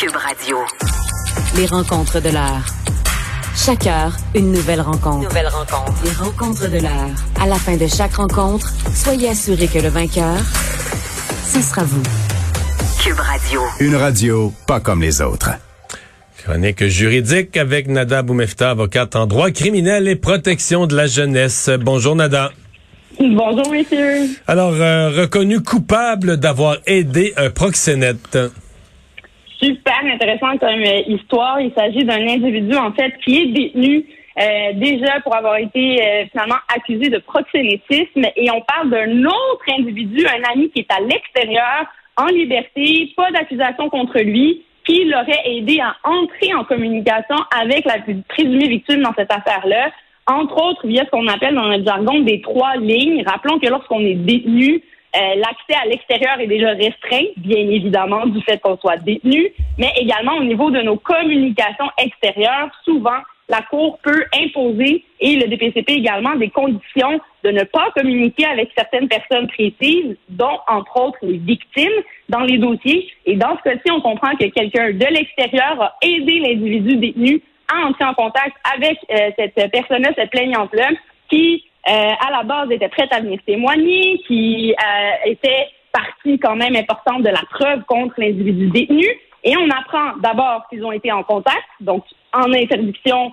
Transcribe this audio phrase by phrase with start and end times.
[0.00, 0.56] Cube Radio.
[1.56, 2.64] Les rencontres de l'heure.
[3.54, 5.28] Chaque heure, une nouvelle rencontre.
[5.28, 5.92] Nouvelle rencontre.
[6.02, 7.10] Les rencontres de l'heure.
[7.38, 10.38] À la fin de chaque rencontre, soyez assurés que le vainqueur,
[11.44, 12.02] ce sera vous.
[13.04, 13.60] Cube Radio.
[13.78, 15.50] Une radio pas comme les autres.
[16.38, 21.68] Chronique juridique avec Nada Boumefta, avocate en droit criminel et protection de la jeunesse.
[21.78, 22.52] Bonjour Nada.
[23.18, 24.30] Bonjour, messieurs.
[24.46, 28.38] Alors, euh, reconnu coupable d'avoir aidé un proxénète.
[29.60, 31.60] Super intéressant comme euh, histoire.
[31.60, 34.06] Il s'agit d'un individu, en fait, qui est détenu
[34.38, 38.24] euh, déjà pour avoir été euh, finalement accusé de proxénétisme.
[38.36, 43.30] Et on parle d'un autre individu, un ami qui est à l'extérieur, en liberté, pas
[43.32, 47.98] d'accusation contre lui, qui l'aurait aidé à entrer en communication avec la
[48.28, 49.90] présumée victime dans cette affaire-là
[50.26, 53.22] entre autres via ce qu'on appelle dans notre jargon des trois lignes.
[53.26, 54.82] Rappelons que lorsqu'on est détenu,
[55.16, 59.92] euh, l'accès à l'extérieur est déjà restreint, bien évidemment, du fait qu'on soit détenu, mais
[59.96, 62.70] également au niveau de nos communications extérieures.
[62.84, 63.18] Souvent,
[63.48, 68.70] la Cour peut imposer, et le DPCP également, des conditions de ne pas communiquer avec
[68.76, 71.88] certaines personnes précises, dont, entre autres, les victimes
[72.28, 73.10] dans les dossiers.
[73.26, 77.42] Et dans ce cas-ci, on comprend que quelqu'un de l'extérieur a aidé l'individu détenu
[77.72, 80.90] à entrer en contact avec euh, cette personne-là, cette plaignante-là,
[81.28, 86.76] qui, à la base, était prête à venir témoigner, qui euh, était partie quand même
[86.76, 89.06] importante de la preuve contre l'individu détenu.
[89.42, 93.32] Et on apprend d'abord qu'ils ont été en contact, donc en interdiction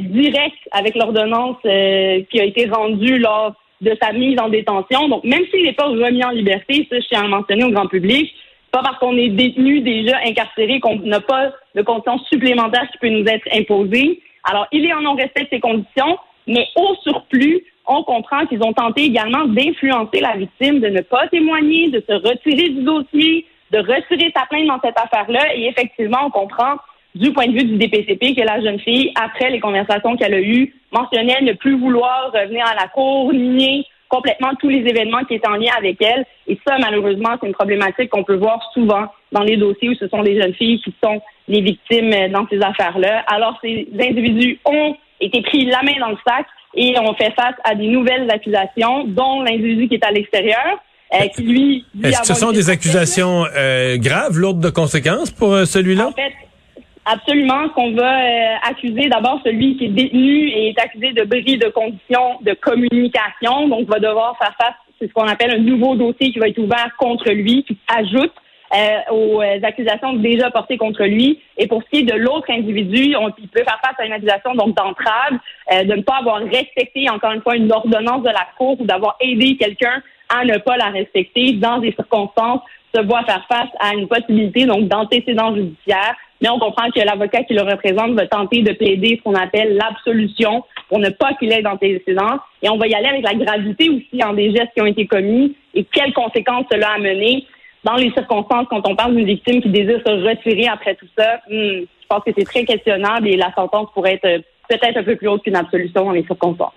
[0.00, 5.08] directe avec l'ordonnance qui a été rendue lors de sa mise en détention.
[5.08, 7.70] Donc, même s'il n'est pas remis en liberté, ça, je tiens à le mentionner au
[7.70, 8.32] grand public,
[8.70, 13.08] pas parce qu'on est détenu déjà incarcéré qu'on n'a pas de conditions supplémentaires qui peut
[13.08, 14.20] nous être imposées.
[14.44, 16.18] Alors, il est en non-respect de ces conditions,
[16.48, 21.28] mais au surplus, on comprend qu'ils ont tenté également d'influencer la victime, de ne pas
[21.28, 25.54] témoigner, de se retirer du dossier, de retirer sa plainte dans cette affaire-là.
[25.54, 26.76] Et effectivement, on comprend
[27.14, 30.40] du point de vue du DPCP que la jeune fille, après les conversations qu'elle a
[30.40, 35.34] eues, mentionnait ne plus vouloir revenir à la cour, nier complètement tous les événements qui
[35.34, 36.24] étaient en lien avec elle.
[36.46, 40.08] Et ça, malheureusement, c'est une problématique qu'on peut voir souvent dans les dossiers où ce
[40.08, 43.24] sont les jeunes filles qui sont les victimes dans ces affaires-là.
[43.26, 47.54] Alors, ces individus ont été pris la main dans le sac et ont fait face
[47.64, 50.78] à des nouvelles accusations, dont l'individu qui est à l'extérieur.
[51.14, 55.54] Euh, qui lui, Est-ce que ce sont des accusations euh, graves, lourdes de conséquences pour
[55.54, 56.08] euh, celui-là?
[56.08, 56.32] En fait,
[57.10, 58.18] Absolument, qu'on va
[58.68, 63.66] accuser d'abord celui qui est détenu et est accusé de bris de conditions de communication,
[63.66, 66.58] donc va devoir faire face, c'est ce qu'on appelle un nouveau dossier qui va être
[66.58, 68.32] ouvert contre lui, qui ajoute
[68.74, 71.40] euh, aux euh, accusations déjà portées contre lui.
[71.56, 74.12] Et pour ce qui est de l'autre individu, on, il peut faire face à une
[74.12, 75.38] accusation donc d'entrave,
[75.70, 79.16] de ne pas avoir respecté encore une fois une ordonnance de la cour ou d'avoir
[79.20, 82.60] aidé quelqu'un à ne pas la respecter dans des circonstances
[82.94, 87.42] se voit faire face à une possibilité donc d'antécédent judiciaire mais on comprend que l'avocat
[87.44, 91.52] qui le représente va tenter de plaider ce qu'on appelle l'absolution pour ne pas qu'il
[91.52, 92.38] ait d'antécédents.
[92.62, 95.06] Et on va y aller avec la gravité aussi en des gestes qui ont été
[95.06, 97.44] commis et quelles conséquences cela a mené
[97.84, 101.36] dans les circonstances quand on parle d'une victime qui désire se retirer après tout ça.
[101.48, 105.04] Hmm, je pense que c'est très questionnable et la sentence pourrait être euh, peut-être un
[105.04, 106.72] peu plus haute qu'une absolution dans les circonstances.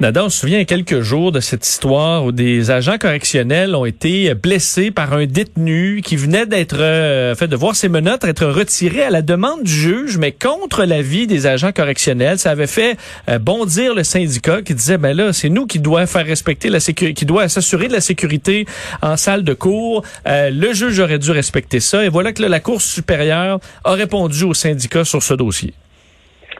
[0.00, 4.32] Nada, on se souvient quelques jours de cette histoire où des agents correctionnels ont été
[4.32, 9.02] blessés par un détenu qui venait d'être, euh, fait, de voir ses menottes être retirées
[9.02, 12.38] à la demande du juge, mais contre l'avis des agents correctionnels.
[12.38, 12.96] Ça avait fait
[13.28, 16.78] euh, bondir le syndicat qui disait, ben là, c'est nous qui doit faire respecter la
[16.78, 18.66] sécurité, qui doit s'assurer de la sécurité
[19.02, 20.04] en salle de cours.
[20.28, 22.04] Euh, le juge aurait dû respecter ça.
[22.04, 25.74] Et voilà que la Cour supérieure a répondu au syndicat sur ce dossier.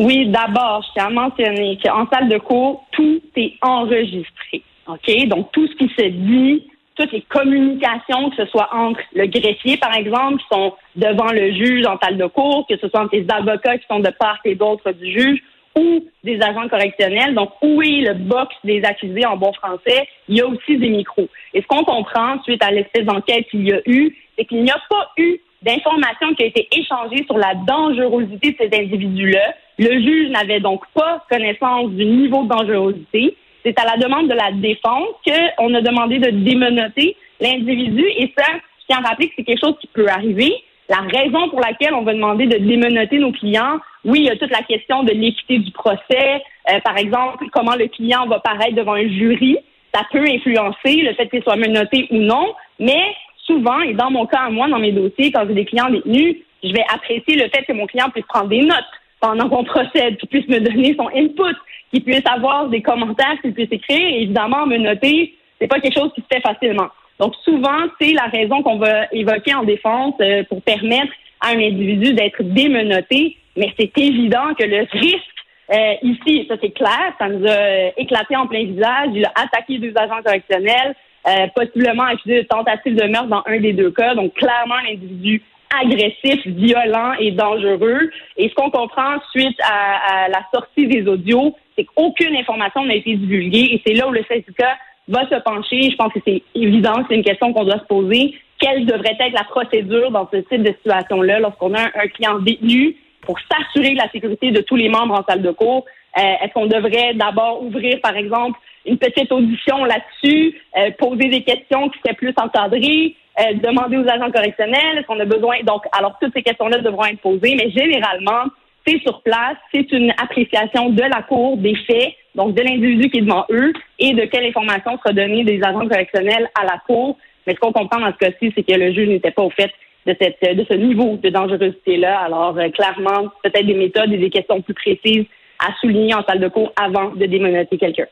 [0.00, 4.62] Oui, d'abord, je tiens à mentionner qu'en salle de cours, tout est enregistré.
[4.86, 5.28] OK?
[5.28, 9.76] Donc, tout ce qui se dit, toutes les communications, que ce soit entre le greffier,
[9.76, 13.14] par exemple, qui sont devant le juge en salle de cours, que ce soit entre
[13.14, 15.42] les avocats qui sont de part et d'autre du juge,
[15.76, 17.34] ou des agents correctionnels.
[17.34, 20.08] Donc, où est le box des accusés en bon français?
[20.28, 21.28] Il y a aussi des micros.
[21.52, 24.70] Et ce qu'on comprend suite à l'espèce d'enquête qu'il y a eu, c'est qu'il n'y
[24.70, 29.54] a pas eu d'informations qui ont été échangées sur la dangerosité de ces individus-là.
[29.80, 33.34] Le juge n'avait donc pas connaissance du niveau de dangerosité.
[33.64, 38.44] C'est à la demande de la défense qu'on a demandé de démenoter l'individu et ça,
[38.52, 40.52] je tiens à rappeler que c'est quelque chose qui peut arriver.
[40.90, 44.36] La raison pour laquelle on va demander de démenoter nos clients, oui, il y a
[44.36, 46.42] toute la question de l'équité du procès.
[46.70, 49.56] Euh, par exemple, comment le client va paraître devant un jury.
[49.94, 53.16] Ça peut influencer le fait qu'il soit menotté ou non, mais
[53.46, 56.36] souvent, et dans mon cas à moi, dans mes dossiers, quand j'ai des clients détenus,
[56.62, 60.16] je vais apprécier le fait que mon client puisse prendre des notes pendant qu'on procède,
[60.16, 61.56] qu'il puisse me donner son input,
[61.92, 64.16] qu'il puisse avoir des commentaires, qu'il puisse écrire.
[64.22, 66.88] Évidemment, me noter, c'est pas quelque chose qui se fait facilement.
[67.18, 71.58] Donc souvent, c'est la raison qu'on va évoquer en défense euh, pour permettre à un
[71.58, 75.30] individu d'être démenotté, mais c'est évident que le risque
[75.72, 79.10] euh, ici, ça c'est clair, ça nous a euh, éclaté en plein visage.
[79.14, 80.96] Il a attaqué deux agents correctionnels,
[81.28, 84.14] euh, possiblement accusé de tentative de meurtre dans un des deux cas.
[84.16, 85.42] Donc clairement un individu
[85.78, 88.10] agressif, violent et dangereux.
[88.36, 93.14] Et ce qu'on comprend suite à, la sortie des audios, c'est qu'aucune information n'a été
[93.14, 93.68] divulguée.
[93.72, 94.76] Et c'est là où le syndicat
[95.08, 95.90] va se pencher.
[95.90, 98.34] Je pense que c'est évident, c'est une question qu'on doit se poser.
[98.58, 102.96] Quelle devrait être la procédure dans ce type de situation-là lorsqu'on a un client détenu
[103.22, 105.86] pour s'assurer de la sécurité de tous les membres en salle de cours?
[106.18, 111.42] Euh, est-ce qu'on devrait d'abord ouvrir, par exemple, une petite audition là-dessus, euh, poser des
[111.42, 115.56] questions qui seraient plus encadrées, euh, demander aux agents correctionnels, est-ce qu'on a besoin...
[115.62, 118.50] Donc, alors, toutes ces questions-là devront être posées, mais généralement,
[118.86, 123.18] c'est sur place, c'est une appréciation de la cour des faits, donc de l'individu qui
[123.18, 127.16] est devant eux, et de quelle information sera donnée des agents correctionnels à la cour.
[127.46, 129.70] Mais ce qu'on comprend dans ce cas-ci, c'est que le juge n'était pas au fait
[130.06, 132.20] de, ce niveau de dangerosité-là.
[132.20, 135.24] Alors, euh, clairement, peut-être des méthodes et des questions plus précises
[135.58, 138.06] à souligner en salle de cours avant de démonétiser quelqu'un.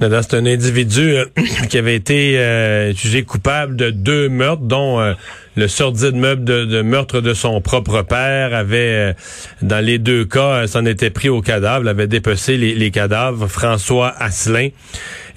[0.00, 1.24] C'est un individu euh,
[1.70, 5.14] qui avait été euh, jugé coupable de deux meurtres, dont
[5.56, 9.14] le sordide meuble de, meurtre de son propre père avait,
[9.60, 14.14] dans les deux cas, s'en était pris au cadavre, avait dépecé les, les cadavres, François
[14.18, 14.68] Asselin.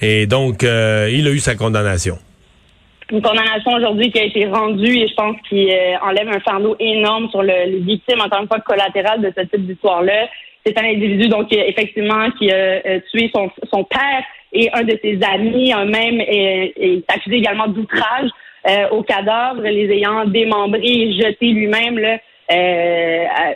[0.01, 2.17] Et donc, il a eu sa condamnation
[3.11, 6.75] une condamnation aujourd'hui qui a été rendue et je pense qu'il euh, enlève un fardeau
[6.79, 10.27] énorme sur le, les victimes, encore une fois, collatérales de ce type d'histoire-là.
[10.65, 14.23] C'est un individu, donc, euh, effectivement, qui a euh, tué son, son, père
[14.53, 18.30] et un de ses amis, un même est, est accusé également d'outrage
[18.92, 22.19] au cadavre, les ayant démembrés et jetés lui-même là,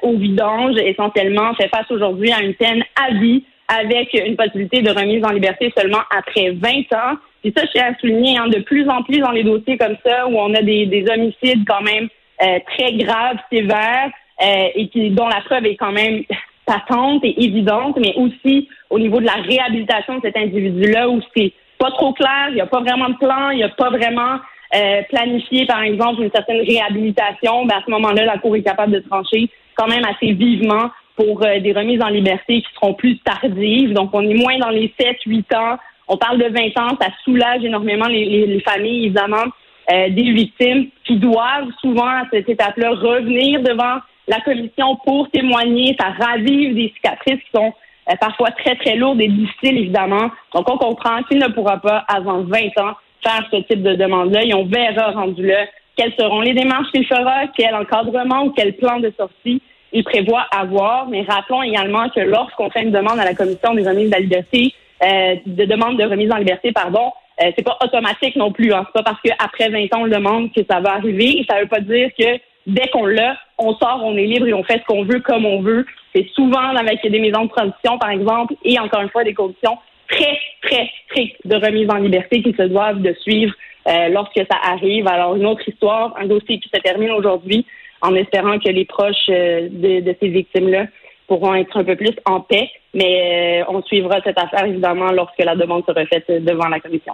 [0.02, 4.92] au vidange, essentiellement, fait face aujourd'hui à une peine à vie avec une possibilité de
[4.92, 7.18] remise en liberté seulement après 20 ans.
[7.42, 9.98] Puis ça, je tiens à souligner, hein, de plus en plus dans les dossiers comme
[10.06, 12.08] ça, où on a des, des homicides quand même
[12.42, 14.12] euh, très graves, sévères,
[14.42, 16.24] euh, et qui dont la preuve est quand même
[16.66, 21.54] patente et évidente, mais aussi au niveau de la réhabilitation de cet individu-là, où c'est
[21.78, 24.40] pas trop clair, il n'y a pas vraiment de plan, il n'y a pas vraiment
[24.76, 28.94] euh, planifié, par exemple, une certaine réhabilitation, ben à ce moment-là, la Cour est capable
[28.94, 33.18] de trancher quand même assez vivement pour euh, des remises en liberté qui seront plus
[33.20, 33.94] tardives.
[33.94, 35.78] Donc, on est moins dans les 7-8 ans.
[36.08, 36.98] On parle de 20 ans.
[37.00, 39.46] Ça soulage énormément les, les, familles, évidemment,
[39.92, 45.96] euh, des victimes qui doivent souvent, à cette étape-là, revenir devant la commission pour témoigner.
[46.00, 47.74] Ça ravive des cicatrices qui sont
[48.10, 50.30] euh, parfois très, très lourdes et difficiles, évidemment.
[50.54, 52.94] Donc, on comprend qu'il ne pourra pas, avant 20 ans,
[53.24, 57.06] faire ce type de demande-là et on verra rendu là quelles seront les démarches qu'il
[57.06, 59.62] fera, quel encadrement ou quel plan de sortie
[59.94, 61.08] il prévoit avoir.
[61.08, 64.74] Mais rappelons également que lorsqu'on fait une demande à la commission des remises de liberté,
[65.04, 67.12] euh, de demande de remise en liberté, pardon,
[67.42, 68.74] euh, c'est pas automatique non plus.
[68.74, 68.84] Hein.
[68.88, 71.40] C'est pas parce qu'après 20 ans on le demande que ça va arriver.
[71.40, 74.54] Et ça veut pas dire que dès qu'on l'a, on sort, on est libre et
[74.54, 75.86] on fait ce qu'on veut comme on veut.
[76.14, 79.78] C'est souvent avec des maisons de transition, par exemple, et encore une fois des conditions
[80.10, 83.54] très, très strictes de remise en liberté qui se doivent de suivre
[83.88, 85.08] euh, lorsque ça arrive.
[85.08, 87.66] Alors, une autre histoire, un dossier qui se termine aujourd'hui,
[88.02, 90.86] en espérant que les proches euh, de, ces victimes-là
[91.28, 92.70] pourront être un peu plus en paix.
[92.94, 97.14] Mais euh, on suivra cette affaire, évidemment, lorsque la demande sera faite devant la commission.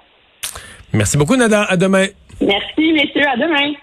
[0.94, 1.63] Merci beaucoup, Nada.
[1.63, 2.07] À demain.
[2.41, 3.27] Merci, messieurs.
[3.27, 3.73] À demain.